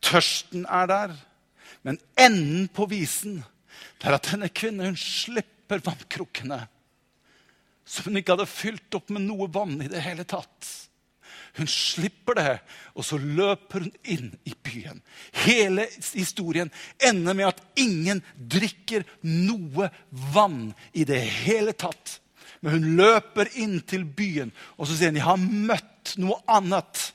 [0.02, 1.16] Tørsten er der.
[1.82, 3.42] Men enden på visen
[3.98, 6.62] det er at denne kvinnen hun slipper vannkrukkene
[7.84, 10.70] som hun ikke hadde fylt opp med noe vann i det hele tatt.
[11.54, 12.54] Hun slipper det,
[12.98, 14.98] og så løper hun inn i byen.
[15.44, 19.90] Hele historien ender med at ingen drikker noe
[20.34, 22.18] vann i det hele tatt.
[22.64, 27.12] Men hun løper inn til byen, og så sier hun, 'Jeg har møtt noe annet'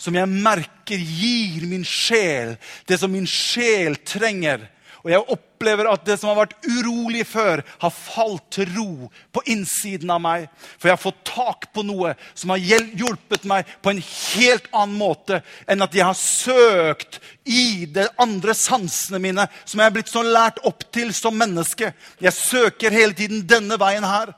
[0.00, 2.56] som jeg merker gir min sjel
[2.88, 4.68] det som min sjel trenger
[5.02, 9.42] og jeg opplever at det som har vært urolig før, har falt til ro på
[9.44, 10.46] innsiden av meg.
[10.78, 12.62] For jeg har fått tak på noe som har
[12.96, 18.54] hjulpet meg på en helt annen måte enn at jeg har søkt i de andre
[18.56, 21.92] sansene mine, som jeg er blitt så lært opp til som menneske.
[22.20, 24.32] Jeg søker hele tiden denne veien her.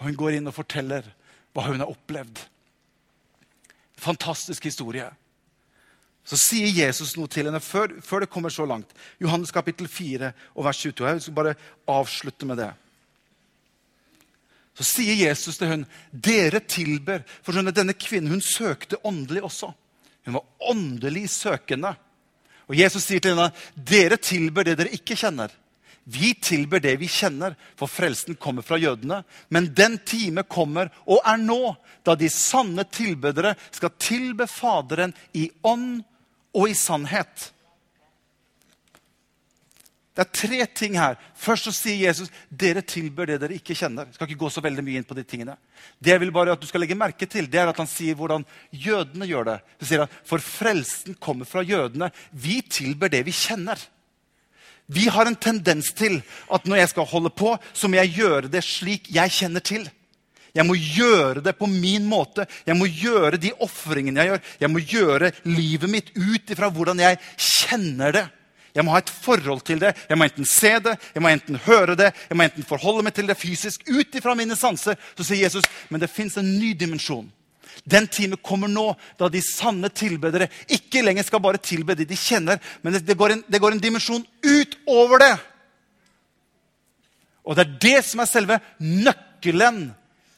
[0.00, 1.04] Og hun går inn og forteller
[1.52, 2.40] hva hun har opplevd.
[4.00, 5.10] Fantastisk historie.
[6.24, 8.92] Så sier Jesus noe til henne før, før, det kommer så langt.
[9.22, 11.08] Johannes kapittel 4 og vers 22.
[11.08, 11.56] Jeg skal bare
[11.90, 12.70] avslutte med det.
[14.78, 19.72] Så sier Jesus til hun, 'Dere tilber.' For skjønner, denne kvinnen hun søkte åndelig også.
[20.24, 21.96] Hun var åndelig søkende.
[22.68, 25.50] Og Jesus sier til henne, 'Dere tilber det dere ikke kjenner.'
[26.10, 29.22] Vi tilber det vi kjenner, for frelsen kommer fra jødene.
[29.48, 35.50] Men den time kommer, og er nå, da de sanne tilbedere skal tilbe Faderen i
[35.62, 36.00] ånd
[36.56, 37.50] og i sannhet.
[40.10, 41.14] Det er tre ting her.
[41.38, 44.08] Først så sier Jesus dere tilbør det dere ikke kjenner.
[44.08, 45.54] Jeg skal ikke gå så veldig mye inn på de tingene.
[46.02, 48.18] Det jeg vil bare at du skal legge merke til, det er at han sier
[48.18, 48.44] hvordan
[48.74, 49.56] jødene gjør det.
[49.78, 52.10] Så sier han, For frelsen kommer fra jødene.
[52.32, 53.80] Vi tilber det vi kjenner.
[54.90, 56.18] Vi har en tendens til
[56.50, 59.86] at når jeg skal holde på, så må jeg gjøre det slik jeg kjenner til.
[60.54, 62.46] Jeg må gjøre det på min måte.
[62.66, 64.44] Jeg må gjøre de ofringene jeg gjør.
[64.64, 68.26] Jeg må gjøre livet mitt ut ifra hvordan jeg kjenner det.
[68.74, 69.92] Jeg må ha et forhold til det.
[70.08, 73.16] Jeg må enten se det, jeg må enten høre det, jeg må enten forholde meg
[73.16, 74.98] til det fysisk ut ifra mine sanser.
[75.18, 77.28] Så sier Jesus men det fins en ny dimensjon.
[77.86, 82.18] Den time kommer nå da de sanne tilbedere ikke lenger skal bare tilbe de de
[82.18, 85.34] kjenner, men det, går en, det går en dimensjon utover det.
[87.46, 89.88] Og det er det som er selve nøkkelen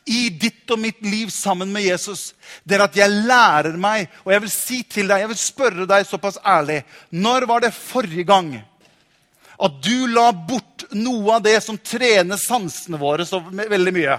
[0.04, 2.32] i ditt og mitt liv sammen med Jesus,
[2.64, 5.86] det er at jeg lærer meg Og jeg vil si til deg, jeg vil spørre
[5.86, 6.80] deg såpass ærlig
[7.14, 8.56] Når var det forrige gang
[9.62, 14.16] at du la bort noe av det som trener sansene våre så veldig mye?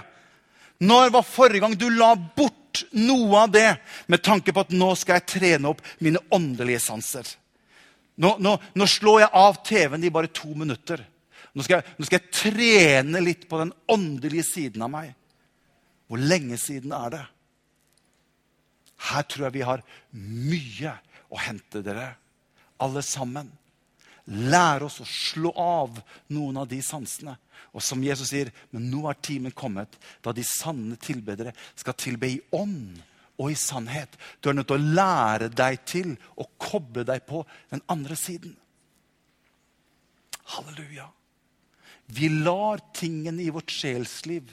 [0.88, 3.74] Når var forrige gang du la bort noe av det
[4.08, 7.28] med tanke på at nå skal jeg trene opp mine åndelige sanser?
[8.24, 11.02] Nå, nå, nå slår jeg av TV-en i bare to minutter.
[11.52, 15.12] Nå skal, jeg, nå skal jeg trene litt på den åndelige siden av meg.
[16.08, 17.24] Hvor lenge siden er det?
[19.10, 20.94] Her tror jeg vi har mye
[21.32, 22.14] å hente, dere.
[22.82, 23.50] Alle sammen.
[24.24, 25.98] Lære oss å slå av
[26.32, 27.36] noen av de sansene.
[27.74, 32.30] Og som Jesus sier, men nå er timen kommet da de sanne tilbedere skal tilbe
[32.30, 33.02] i ånd
[33.34, 34.14] og i sannhet.
[34.40, 37.42] Du er nødt til å lære deg til å koble deg på
[37.72, 38.54] den andre siden.
[40.54, 41.08] Halleluja.
[42.14, 44.52] Vi lar tingene i vårt sjelsliv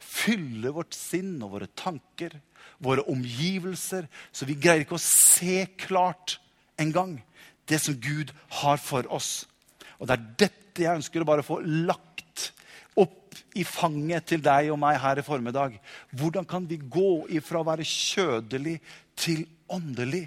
[0.00, 2.36] fylle vårt sinn og våre tanker,
[2.82, 6.38] våre omgivelser, så vi greier ikke å se klart
[6.80, 7.18] engang
[7.70, 9.44] det som Gud har for oss.
[9.98, 12.50] Og det er dette jeg ønsker å bare få lagt
[13.00, 15.76] opp i fanget til deg og meg her i formiddag.
[16.14, 18.78] Hvordan kan vi gå ifra å være kjødelig
[19.18, 20.26] til åndelig?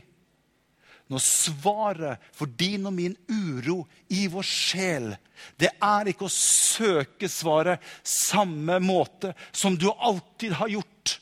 [1.08, 5.14] Når svaret for din og min uro i vår sjel,
[5.56, 11.18] det er ikke å søke svaret samme måte som du alltid har gjort.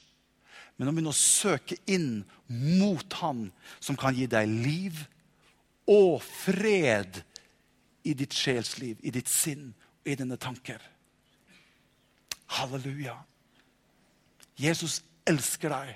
[0.75, 3.47] Men å begynne å søke inn mot Han
[3.79, 5.05] som kan gi deg liv
[5.89, 7.21] og fred
[8.05, 10.81] i ditt sjelsliv, i ditt sinn og i dine tanker.
[12.57, 13.15] Halleluja.
[14.57, 15.93] Jesus elsker deg.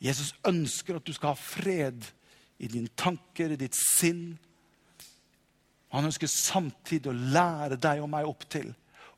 [0.00, 2.08] Jesus ønsker at du skal ha fred
[2.60, 4.34] i dine tanker, i ditt sinn.
[5.90, 8.68] Han ønsker samtidig å lære deg og meg opp til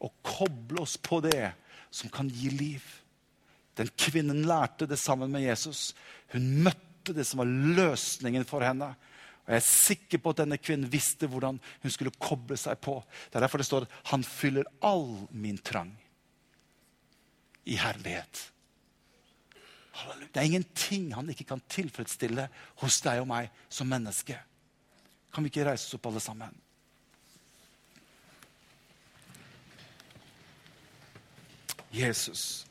[0.02, 1.52] å koble oss på det
[1.92, 2.84] som kan gi liv.
[3.78, 5.90] Den kvinnen lærte det sammen med Jesus.
[6.32, 8.92] Hun møtte det som var løsningen for henne.
[9.42, 13.00] Og Jeg er sikker på at denne kvinnen visste hvordan hun skulle koble seg på.
[13.28, 15.96] Det er derfor det står at 'han fyller all min trang
[17.66, 18.52] i herlighet'.
[19.92, 22.48] Det er ingenting han ikke kan tilfredsstille
[22.80, 24.38] hos deg og meg som menneske.
[25.32, 26.56] Kan vi ikke reise oss opp, alle sammen?
[31.92, 32.66] Jesus.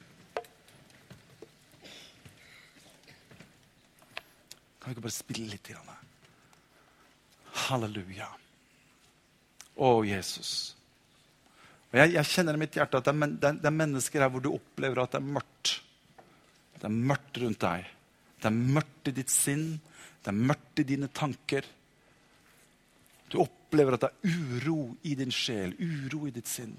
[4.81, 5.69] Kan vi ikke bare spille litt?
[5.69, 5.97] Grann?
[7.67, 8.31] Halleluja.
[9.77, 10.73] Å, Jesus.
[11.91, 14.31] Og jeg, jeg, kjenner i mitt hjerte at det er, det, det er mennesker her
[14.33, 15.75] hvor du opplever at det er mørkt.
[16.81, 17.85] Det er mørkt rundt deg.
[18.41, 19.67] Det er mørkt i ditt sinn.
[20.21, 21.67] Det er mørkt i dine tanker.
[23.29, 26.73] Du opplever at det er uro i din sjel, uro i ditt sinn.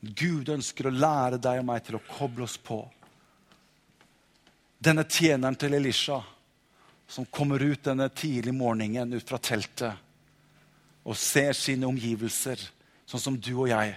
[0.00, 2.78] Gud ønsker å lære deg og meg til å koble oss på.
[4.78, 6.20] Denne tjeneren til Elisha
[7.08, 10.02] som kommer ut denne tidlige morgenen ut fra teltet
[11.06, 12.58] og ser sine omgivelser,
[13.06, 13.92] sånn som du og jeg.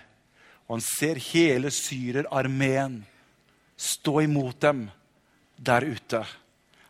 [0.68, 3.00] Og han ser hele syrerarmeen
[3.80, 4.90] stå imot dem
[5.56, 6.26] der ute.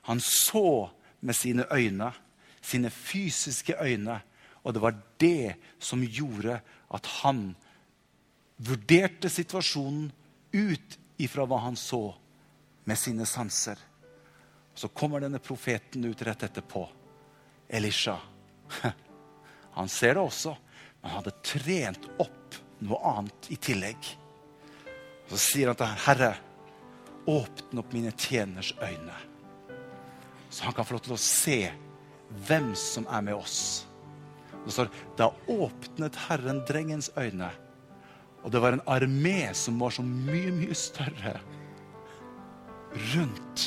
[0.10, 2.12] Han så med sine øyne,
[2.62, 4.22] sine fysiske øyne,
[4.64, 6.60] og det var det som gjorde
[6.94, 7.54] at han
[8.58, 10.10] vurderte situasjonen
[10.54, 12.02] ut ifra hva han så
[12.90, 13.78] med sine sanser.
[14.76, 16.88] Så kommer denne profeten ut rett etterpå.
[17.70, 18.18] Elisha.
[19.78, 20.56] Han ser det også,
[21.00, 24.08] men han hadde trent opp noe annet i tillegg.
[25.30, 26.32] Så sier han til Herre,
[27.26, 29.16] Åpne opp mine tjeners øyne.
[30.50, 31.72] så han kan få lov til å se
[32.48, 33.86] hvem som er med oss.
[34.66, 37.52] Det står da åpnet Herren drengens øyne,
[38.44, 41.38] og det var en armé som var så mye, mye større
[43.14, 43.66] rundt.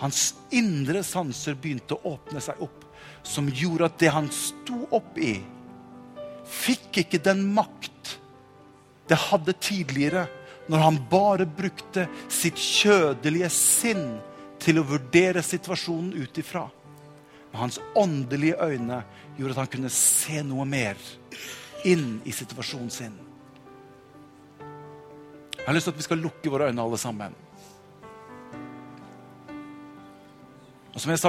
[0.00, 2.86] Hans indre sanser begynte å åpne seg opp,
[3.22, 5.34] som gjorde at det han sto opp i,
[6.48, 8.16] fikk ikke den makt
[9.10, 10.28] det hadde tidligere,
[10.70, 14.04] når han bare brukte sitt kjødelige sinn
[14.62, 16.68] til å vurdere situasjonen ut ifra.
[17.50, 19.00] Men hans åndelige øyne
[19.38, 21.00] gjorde at han kunne se noe mer
[21.88, 23.16] inn i situasjonen sin.
[25.56, 27.34] Jeg har lyst til at vi skal lukke våre øyne alle sammen.
[30.90, 31.28] Og som jeg har sagt